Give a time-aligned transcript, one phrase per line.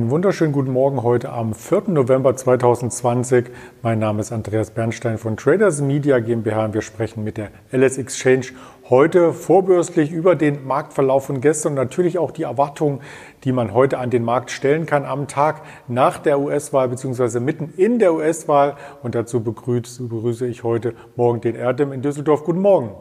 [0.00, 1.82] Einen wunderschönen guten Morgen heute am 4.
[1.88, 3.50] November 2020.
[3.82, 7.98] Mein Name ist Andreas Bernstein von Traders Media GmbH und wir sprechen mit der LS
[7.98, 8.46] Exchange
[8.88, 13.02] heute vorbürstlich über den Marktverlauf von gestern und natürlich auch die Erwartungen,
[13.44, 17.38] die man heute an den Markt stellen kann am Tag nach der US-Wahl bzw.
[17.38, 18.76] mitten in der US-Wahl.
[19.02, 22.44] Und dazu begrüße, begrüße ich heute Morgen den Erdem in Düsseldorf.
[22.44, 22.92] Guten Morgen.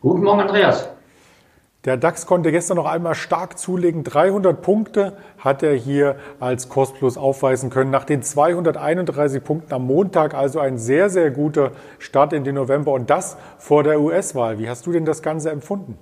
[0.00, 0.88] Guten Morgen, Andreas.
[1.84, 4.02] Der DAX konnte gestern noch einmal stark zulegen.
[4.02, 7.92] 300 Punkte hat er hier als Kostplus aufweisen können.
[7.92, 11.70] Nach den 231 Punkten am Montag, also ein sehr, sehr guter
[12.00, 14.58] Start in den November und das vor der US-Wahl.
[14.58, 15.96] Wie hast du denn das Ganze empfunden?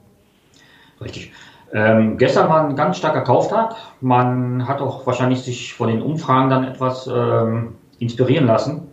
[1.00, 1.32] Richtig.
[1.74, 3.74] Ähm, gestern war ein ganz starker Kauftag.
[4.00, 8.88] Man hat auch wahrscheinlich sich von den Umfragen dann etwas ähm, inspirieren lassen.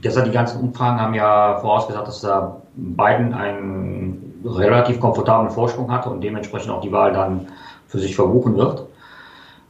[0.00, 4.01] Gestern die ganzen Umfragen haben ja vorausgesagt, dass da Biden einen
[4.44, 7.48] relativ komfortablen Vorsprung hatte und dementsprechend auch die Wahl dann
[7.86, 8.86] für sich verbuchen wird.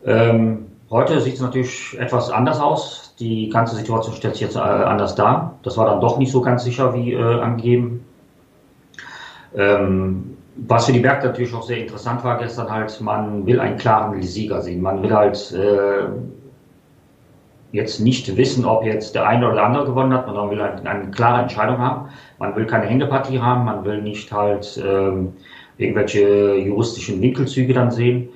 [0.04, 3.14] Ähm, heute sieht es natürlich etwas anders aus.
[3.18, 5.58] Die ganze Situation stellt sich jetzt äh, anders dar.
[5.62, 8.04] Das war dann doch nicht so ganz sicher wie äh, angegeben.
[9.54, 13.78] Ähm, was für die Märkte natürlich auch sehr interessant war gestern halt, man will einen
[13.78, 14.82] klaren Sieger sehen.
[14.82, 16.08] Man will halt äh,
[17.72, 20.86] jetzt nicht wissen, ob jetzt der eine oder der andere gewonnen hat, sondern will halt
[20.86, 22.10] eine klare Entscheidung haben.
[22.38, 25.32] Man will keine Hängepartie haben, man will nicht halt ähm,
[25.78, 28.28] irgendwelche juristischen Winkelzüge dann sehen.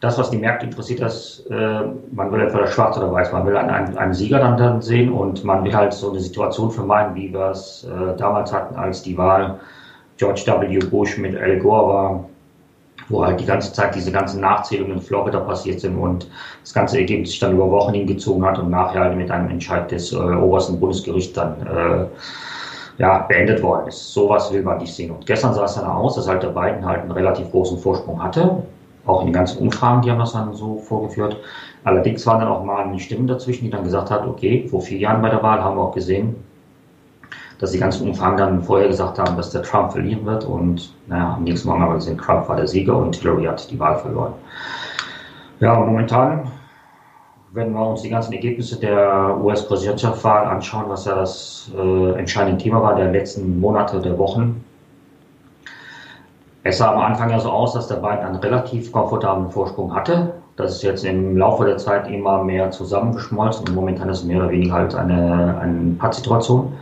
[0.00, 1.80] Das, was die Märkte interessiert, ist, äh,
[2.12, 5.12] man will entweder schwarz oder weiß, man will einen, einen, einen Sieger dann, dann sehen
[5.12, 9.02] und man will halt so eine Situation vermeiden, wie wir es äh, damals hatten, als
[9.02, 9.60] die Wahl
[10.18, 10.78] George W.
[10.90, 12.24] Bush mit Al Gore war
[13.08, 16.28] wo halt die ganze Zeit diese ganzen Nachzählungen in Florida passiert sind und
[16.62, 19.90] das ganze Ergebnis sich dann über Wochen hingezogen hat und nachher halt mit einem Entscheid
[19.90, 22.06] des äh, obersten Bundesgerichts dann äh,
[22.98, 24.12] ja, beendet worden ist.
[24.12, 25.10] Sowas will man nicht sehen.
[25.10, 28.22] Und gestern sah es dann aus, dass halt der Biden halt einen relativ großen Vorsprung
[28.22, 28.62] hatte.
[29.06, 31.36] Auch in den ganzen Umfragen, die haben das dann so vorgeführt.
[31.84, 34.98] Allerdings waren dann auch mal eine Stimme dazwischen, die dann gesagt hat, okay, vor vier
[34.98, 36.36] Jahren bei der Wahl haben wir auch gesehen,
[37.62, 40.44] dass die ganzen Umfragen dann vorher gesagt haben, dass der Trump verlieren wird.
[40.44, 43.70] Und naja, am nächsten Morgen haben wir gesehen, Trump war der Sieger und Hillary hat
[43.70, 44.32] die Wahl verloren.
[45.60, 46.50] Ja, momentan,
[47.52, 52.82] wenn wir uns die ganzen Ergebnisse der US-Präsidentschaftswahl anschauen, was ja das äh, entscheidende Thema
[52.82, 54.64] war der letzten Monate, der Wochen,
[56.64, 60.34] es sah am Anfang ja so aus, dass der Biden einen relativ komfortablen Vorsprung hatte.
[60.56, 64.38] Das ist jetzt im Laufe der Zeit immer mehr zusammengeschmolzen und momentan ist es mehr
[64.38, 66.72] oder weniger halt eine, eine Pattsituation.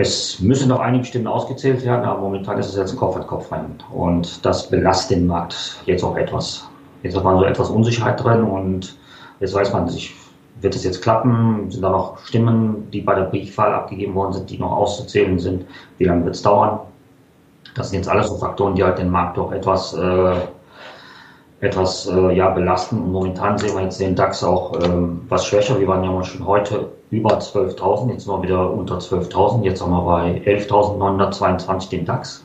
[0.00, 3.50] Es müssen noch einige Stimmen ausgezählt werden, aber momentan ist es jetzt Kopf an Kopf
[3.50, 3.82] rein.
[3.92, 6.68] Und das belastet den Markt jetzt auch etwas.
[7.02, 8.96] Jetzt hat man so etwas Unsicherheit drin und
[9.40, 10.14] jetzt weiß man sich,
[10.60, 11.68] wird es jetzt klappen?
[11.68, 15.66] Sind da noch Stimmen, die bei der Briefwahl abgegeben worden sind, die noch auszuzählen sind?
[15.98, 16.78] Wie lange wird es dauern?
[17.74, 20.36] Das sind jetzt alles so Faktoren, die halt den Markt doch etwas, äh,
[21.60, 23.02] etwas äh, ja, belasten.
[23.02, 25.80] Und momentan sehen wir jetzt den DAX auch ähm, was schwächer.
[25.80, 29.92] Wir waren ja schon heute über 12.000, jetzt sind wir wieder unter 12.000, jetzt haben
[29.92, 32.44] wir bei 11.922 den DAX.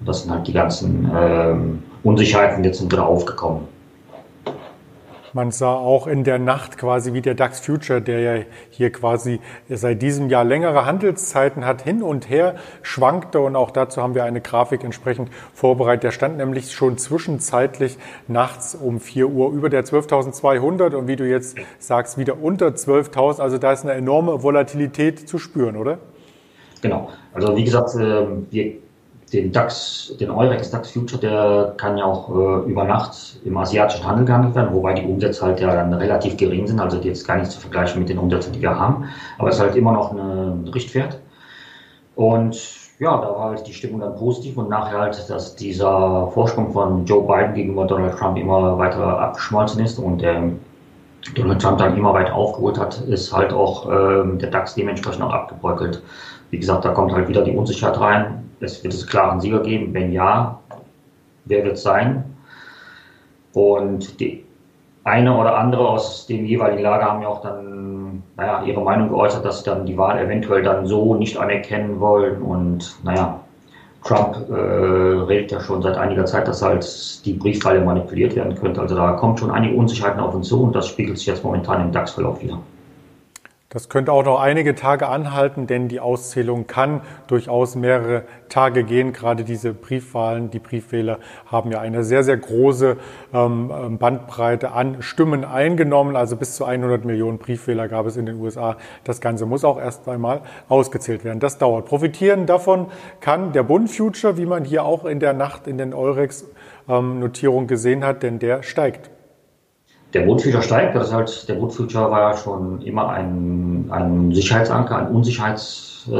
[0.00, 3.73] Und das sind halt die ganzen ähm, Unsicherheiten, die jetzt sind wieder aufgekommen.
[5.34, 9.40] Man sah auch in der Nacht quasi, wie der DAX Future, der ja hier quasi
[9.68, 13.40] seit diesem Jahr längere Handelszeiten hat, hin und her schwankte.
[13.40, 16.04] Und auch dazu haben wir eine Grafik entsprechend vorbereitet.
[16.04, 21.28] Der stand nämlich schon zwischenzeitlich nachts um 4 Uhr über der 12.200 und wie du
[21.28, 23.40] jetzt sagst, wieder unter 12.000.
[23.40, 25.98] Also da ist eine enorme Volatilität zu spüren, oder?
[26.80, 27.10] Genau.
[27.32, 28.83] Also wie gesagt, ähm, wir
[29.34, 34.06] den DAX, den Eurex DAX Future, der kann ja auch äh, über Nacht im asiatischen
[34.06, 37.36] Handel gehandelt werden, wobei die Umsätze halt ja dann relativ gering sind, also jetzt gar
[37.36, 39.08] nicht zu vergleichen mit den Umsätzen, die wir haben.
[39.38, 41.18] Aber es ist halt immer noch ein Richtwert.
[42.14, 42.56] Und
[43.00, 47.04] ja, da war halt die Stimmung dann positiv und nachher halt, dass dieser Vorsprung von
[47.04, 50.52] Joe Biden gegenüber Donald Trump immer weiter abgeschmolzen ist und der
[51.34, 55.32] Donald Trump dann immer weiter aufgeholt hat, ist halt auch ähm, der DAX dementsprechend auch
[55.32, 56.02] abgebröckelt.
[56.50, 59.92] Wie gesagt, da kommt halt wieder die Unsicherheit rein es wird es klaren Sieger geben?
[59.94, 60.60] Wenn ja,
[61.44, 62.24] wer wird es sein?
[63.52, 64.44] Und die
[65.04, 69.44] eine oder andere aus dem jeweiligen Lager haben ja auch dann naja, ihre Meinung geäußert,
[69.44, 72.42] dass sie dann die Wahl eventuell dann so nicht anerkennen wollen.
[72.42, 73.40] Und naja,
[74.02, 78.80] Trump äh, redet ja schon seit einiger Zeit, dass halt die Briefwahl manipuliert werden könnte.
[78.80, 81.80] Also da kommt schon einige Unsicherheiten auf uns zu und das spiegelt sich jetzt momentan
[81.80, 82.58] im DAX-Verlauf wieder.
[83.74, 89.12] Das könnte auch noch einige Tage anhalten, denn die Auszählung kann durchaus mehrere Tage gehen.
[89.12, 92.96] Gerade diese Briefwahlen, die Briefwähler haben ja eine sehr, sehr große
[93.34, 96.14] ähm, ähm Bandbreite an Stimmen eingenommen.
[96.14, 98.76] Also bis zu 100 Millionen Briefwähler gab es in den USA.
[99.02, 101.40] Das Ganze muss auch erst einmal ausgezählt werden.
[101.40, 101.86] Das dauert.
[101.86, 102.86] Profitieren davon
[103.20, 107.68] kann der Bund Future, wie man hier auch in der Nacht in den Eurex-Notierungen ähm,
[107.68, 109.10] gesehen hat, denn der steigt.
[110.14, 114.96] Der Bootfuture steigt, das ist halt, der Bootfuture war ja schon immer ein, ein Sicherheitsanker,
[114.96, 116.14] ein Unsicherheits, äh,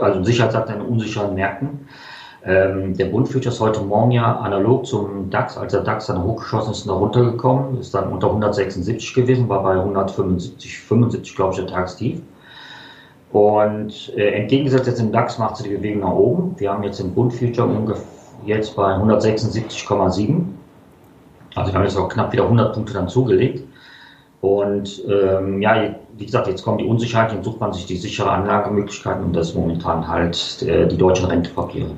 [0.00, 1.86] also Sicherheitsanker in unsicheren Märkten.
[2.44, 6.24] Ähm, der Bund Future ist heute Morgen ja analog zum DAX, als der DAX dann
[6.24, 11.60] hochgeschossen ist, noch runtergekommen, ist dann unter 176 gewesen, war bei 175, 75, glaube ich,
[11.60, 12.20] der Tagstief.
[13.30, 16.54] Und äh, entgegengesetzt jetzt im DAX macht sie die Bewegung nach oben.
[16.58, 18.04] Wir haben jetzt im Bund Future ungefähr
[18.44, 20.42] jetzt bei 176,7.
[21.54, 23.64] Also wir haben jetzt auch knapp wieder 100 Punkte dann zugelegt.
[24.40, 28.30] Und ähm, ja, wie gesagt, jetzt kommen die Unsicherheiten, jetzt sucht man sich die sichere
[28.30, 31.90] Anlagemöglichkeiten und das ist momentan halt äh, die deutschen Rentepapiere.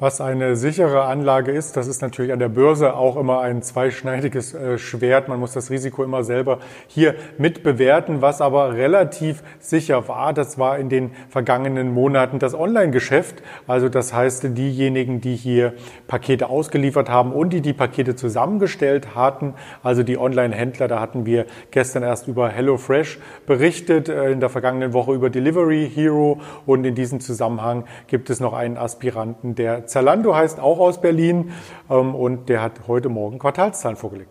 [0.00, 4.54] Was eine sichere Anlage ist, das ist natürlich an der Börse auch immer ein zweischneidiges
[4.54, 5.26] äh, Schwert.
[5.26, 8.22] Man muss das Risiko immer selber hier mit bewerten.
[8.22, 13.42] Was aber relativ sicher war, das war in den vergangenen Monaten das Online-Geschäft.
[13.66, 15.72] Also das heißt, diejenigen, die hier
[16.06, 21.44] Pakete ausgeliefert haben und die die Pakete zusammengestellt hatten, also die Online-Händler, da hatten wir
[21.72, 26.94] gestern erst über HelloFresh berichtet, äh, in der vergangenen Woche über Delivery Hero und in
[26.94, 31.52] diesem Zusammenhang gibt es noch einen Aspiranten, der Zalando heißt auch aus Berlin
[31.90, 34.30] ähm, und der hat heute Morgen Quartalszahlen vorgelegt.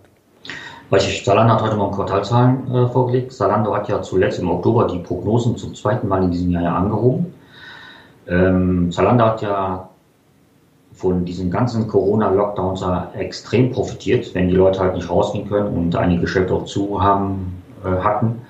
[0.91, 3.33] Richtig, Zalando hat heute Morgen Quartalzahlen äh, vorgelegt.
[3.33, 6.75] Zalando hat ja zuletzt im Oktober die Prognosen zum zweiten Mal in diesem Jahr ja
[6.75, 7.33] angehoben.
[8.27, 9.89] Ähm, Zalando hat ja
[10.93, 12.83] von diesen ganzen Corona-Lockdowns
[13.13, 17.61] extrem profitiert, wenn die Leute halt nicht rausgehen können und einige Geschäfte auch zu haben,
[17.83, 18.41] äh, hatten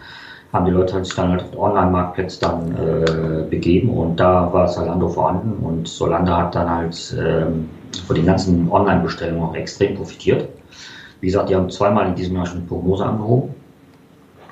[0.53, 5.09] haben die Leute sich dann halt auf Online-Marktplätze dann äh, begeben und da war Zalando
[5.09, 7.69] vorhanden und Solando hat dann halt ähm,
[8.05, 10.47] von den ganzen Online-Bestellungen auch extrem profitiert.
[11.19, 13.55] Wie gesagt, die haben zweimal in diesem Jahr schon eine Prognose angehoben.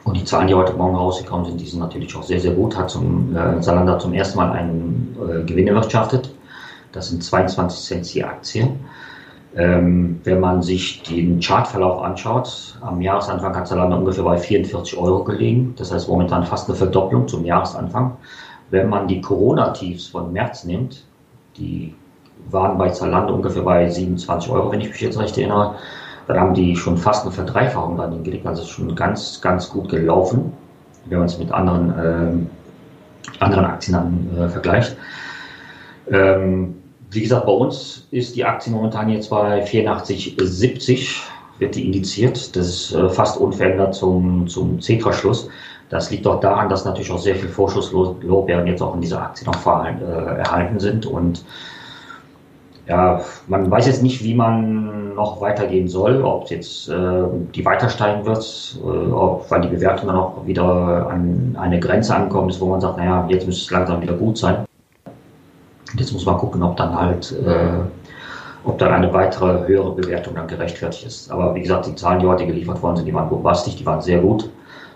[0.04, 2.78] Und die Zahlen, die heute Morgen rausgekommen sind, die sind natürlich auch sehr, sehr gut.
[2.78, 6.32] Hat zum, äh, Zalando zum ersten Mal einen äh, Gewinn erwirtschaftet.
[6.92, 8.70] Das sind 22 Cent je Aktie.
[9.58, 15.24] Ähm, wenn man sich den Chartverlauf anschaut, am Jahresanfang hat Zalando ungefähr bei 44 Euro
[15.24, 15.74] gelegen.
[15.78, 18.18] Das heißt momentan fast eine Verdopplung zum Jahresanfang.
[18.70, 21.06] Wenn man die Corona-Tiefs von März nimmt,
[21.58, 21.96] die
[22.50, 25.76] waren bei Zalando ungefähr bei 27 Euro, wenn ich mich jetzt recht erinnere.
[26.28, 28.46] Dann haben die schon fast eine Verdreifachung dann hingelegt.
[28.46, 30.52] Also schon ganz, ganz gut gelaufen,
[31.06, 34.98] wenn man es mit anderen, äh, anderen Aktien äh, vergleicht.
[36.12, 36.76] Ähm,
[37.12, 41.22] wie gesagt, bei uns ist die Aktie momentan jetzt bei 84,70
[41.60, 42.56] wird die indiziert.
[42.56, 45.50] Das ist äh, fast unverändert zum, zum C-Verschluss.
[45.90, 49.46] Das liegt auch daran, dass natürlich auch sehr viel Vorschusslorbeeren jetzt auch in dieser Aktie
[49.46, 51.06] noch äh, erhalten sind.
[51.06, 51.46] Und
[52.88, 57.24] ja, man weiß jetzt nicht, wie man noch weitergehen soll, ob jetzt äh,
[57.54, 62.16] die weiter steigen wird, äh, ob, weil die Bewertung dann auch wieder an eine Grenze
[62.16, 64.66] ankommt ist, wo man sagt, naja, jetzt müsste es langsam wieder gut sein.
[65.98, 67.84] Jetzt muss man gucken, ob dann halt, äh,
[68.64, 71.32] ob dann eine weitere höhere Bewertung dann gerechtfertigt ist.
[71.32, 74.02] Aber wie gesagt, die Zahlen, die heute geliefert worden sind, die waren bombastisch, die waren
[74.02, 74.50] sehr gut.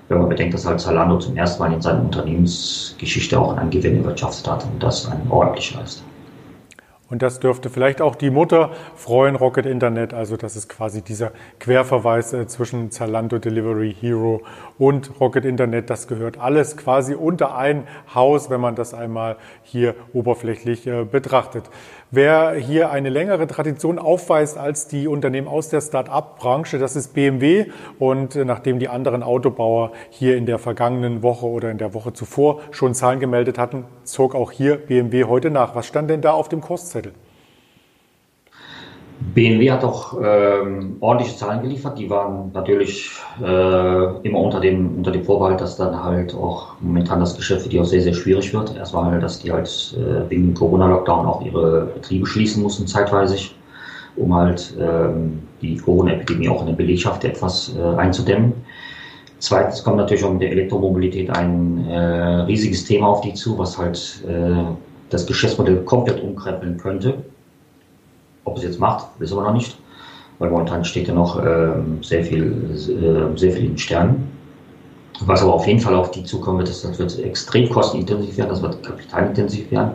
[0.07, 3.97] Wenn man bedenkt, dass halt Zalando zum ersten Mal in seiner Unternehmensgeschichte auch einen Gewinn
[3.97, 6.03] erwirtschaftet hat und das ein ordentlicher ist.
[7.09, 10.13] Und das dürfte vielleicht auch die Mutter freuen, Rocket Internet.
[10.13, 14.41] Also das ist quasi dieser Querverweis äh, zwischen Zalando Delivery Hero
[14.77, 15.89] und Rocket Internet.
[15.89, 21.63] Das gehört alles quasi unter ein Haus, wenn man das einmal hier oberflächlich äh, betrachtet.
[22.11, 27.67] Wer hier eine längere Tradition aufweist als die Unternehmen aus der Start-up-Branche, das ist BMW.
[27.99, 32.61] Und nachdem die anderen Autobauer hier in der vergangenen Woche oder in der Woche zuvor
[32.71, 35.75] schon Zahlen gemeldet hatten, zog auch hier BMW heute nach.
[35.75, 37.13] Was stand denn da auf dem Kurszettel?
[39.19, 41.99] BMW hat auch ähm, ordentliche Zahlen geliefert.
[41.99, 43.11] Die waren natürlich
[43.41, 47.69] äh, immer unter dem, unter dem Vorbehalt, dass dann halt auch momentan das Geschäft für
[47.69, 48.75] die auch sehr, sehr schwierig wird.
[48.77, 53.37] Erstmal, dass die halt äh, wegen Corona-Lockdown auch ihre Betriebe schließen mussten zeitweise,
[54.15, 58.53] um halt ähm, die Corona-Epidemie auch in der Belegschaft etwas äh, einzudämmen.
[59.39, 63.77] Zweitens kommt natürlich auch mit der Elektromobilität ein äh, riesiges Thema auf die zu, was
[63.77, 64.63] halt äh,
[65.09, 67.15] das Geschäftsmodell komplett umkrempeln könnte.
[68.45, 69.77] Ob es jetzt macht, wissen wir noch nicht,
[70.39, 74.31] weil momentan steht ja noch ähm, sehr, viel, äh, sehr viel in Sternen.
[75.21, 78.49] Was aber auf jeden Fall auf die zukommen wird, ist, das wird extrem kostenintensiv werden,
[78.49, 79.91] das wird kapitalintensiv werden.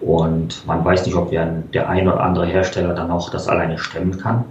[0.00, 4.18] Und man weiß nicht, ob der ein oder andere Hersteller dann auch das alleine stemmen
[4.18, 4.44] kann.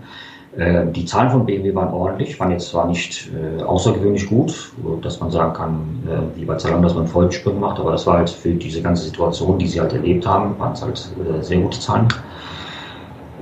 [0.57, 5.19] Äh, die Zahlen von BMW waren ordentlich, waren jetzt zwar nicht äh, außergewöhnlich gut, dass
[5.19, 8.29] man sagen kann, äh, wie bei Zalando, dass man Vollsprung macht, aber das war halt
[8.29, 11.79] für diese ganze Situation, die sie halt erlebt haben, waren es halt äh, sehr gute
[11.79, 12.07] Zahlen.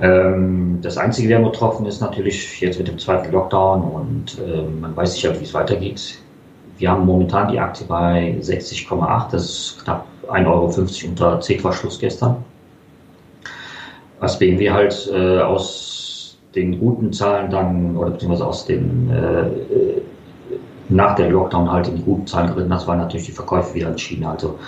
[0.00, 4.94] Ähm, das Einzige, der betroffen ist, natürlich jetzt mit dem zweiten Lockdown und äh, man
[4.94, 6.18] weiß halt, wie es weitergeht.
[6.78, 12.44] Wir haben momentan die Aktie bei 60,8, das ist knapp 1,50 Euro unter C-Verschluss gestern.
[14.20, 20.00] Was BMW halt äh, aus den guten Zahlen dann, oder beziehungsweise aus den äh,
[20.88, 23.88] nach der Lockdown halt in die guten Zahlen geritten, das waren natürlich die Verkäufe wieder
[23.88, 24.32] in China.
[24.32, 24.58] Also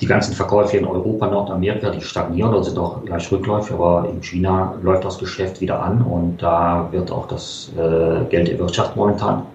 [0.00, 4.20] die ganzen Verkäufe in Europa, Nordamerika, die stagnieren oder sind auch gleich rückläufig, aber in
[4.22, 9.46] China läuft das Geschäft wieder an und da wird auch das äh, Geld erwirtschaftet momentan.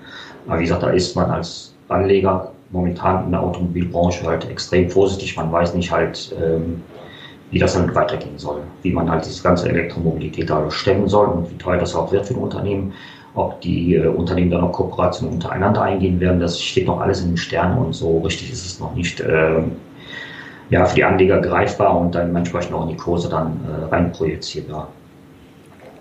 [0.47, 5.35] Aber wie gesagt, da ist man als Anleger momentan in der Automobilbranche halt extrem vorsichtig.
[5.35, 6.81] Man weiß nicht halt, ähm,
[7.51, 11.51] wie das dann weitergehen soll, wie man halt diese ganze Elektromobilität da stemmen soll und
[11.51, 12.93] wie teuer das auch wird für die Unternehmen.
[13.35, 17.29] Ob die äh, Unternehmen dann noch Kooperationen untereinander eingehen werden, das steht noch alles in
[17.29, 19.63] den Sternen und so richtig ist es noch nicht äh,
[20.69, 24.11] ja, für die Anleger greifbar und dann entsprechend auch in die Kurse dann äh, rein
[24.11, 24.89] projizierbar.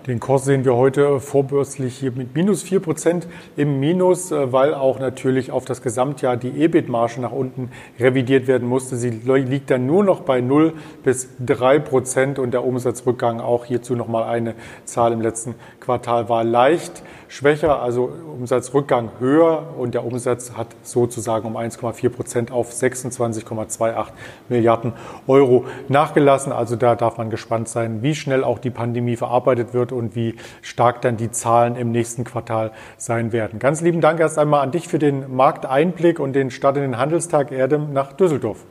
[0.09, 4.73] Den Kurs sehen wir heute vorbörslich hier mit minus 4 Prozent im Minus, äh, weil
[4.73, 8.95] auch natürlich auf das Gesamtjahr die EBIT-Marge nach unten revidiert werden musste.
[8.95, 10.73] Sie liegt dann nur noch bei 0
[11.03, 16.43] bis 3 Prozent und der Umsatzrückgang auch hierzu nochmal eine Zahl im letzten Quartal war
[16.43, 24.07] leicht schwächer, also Umsatzrückgang höher und der Umsatz hat sozusagen um 1,4 Prozent auf 26,28
[24.49, 24.93] Milliarden
[25.27, 26.51] Euro nachgelassen.
[26.51, 30.33] Also da darf man gespannt sein, wie schnell auch die Pandemie verarbeitet wird und wie
[30.63, 33.59] stark dann die Zahlen im nächsten Quartal sein werden.
[33.59, 36.97] Ganz lieben Dank erst einmal an dich für den Markteinblick und den Start in den
[36.97, 38.65] Handelstag Erdem nach Düsseldorf.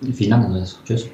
[0.00, 0.80] Vielen Dank, Andreas.
[0.86, 1.10] Tschüss.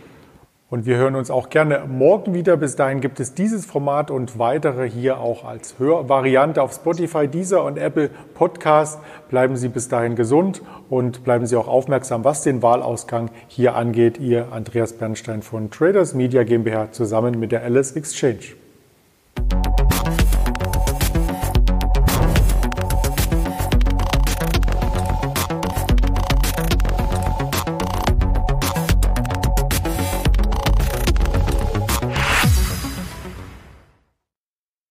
[0.69, 2.57] Und wir hören uns auch gerne morgen wieder.
[2.57, 7.63] Bis dahin gibt es dieses Format und weitere hier auch als Hörvariante auf Spotify, Deezer
[7.63, 8.99] und Apple Podcast.
[9.29, 14.19] Bleiben Sie bis dahin gesund und bleiben Sie auch aufmerksam, was den Wahlausgang hier angeht.
[14.19, 18.57] Ihr Andreas Bernstein von Traders Media GmbH zusammen mit der Alice Exchange.